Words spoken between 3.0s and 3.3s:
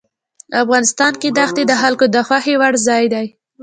دی.